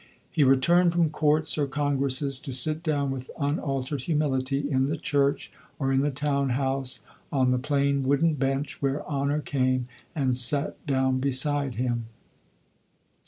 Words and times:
He 0.31 0.43
returned 0.43 0.93
from 0.93 1.11
courts 1.11 1.59
or 1.59 1.67
congresses 1.67 2.39
to 2.39 2.51
sit 2.51 2.81
down 2.81 3.11
with 3.11 3.29
unaltered 3.37 4.01
humility, 4.01 4.67
in 4.67 4.87
the 4.87 4.97
church 4.97 5.51
or 5.77 5.93
in 5.93 5.99
the 6.01 6.09
town 6.09 6.49
house, 6.57 7.01
on 7.31 7.51
the 7.51 7.59
plain 7.59 8.01
wooden 8.01 8.33
bench, 8.33 8.81
where 8.81 9.07
Honor 9.07 9.41
came 9.41 9.85
and 10.15 10.35
sat 10.35 10.83
down 10.87 11.19
beside 11.19 11.75
him." 11.75 12.07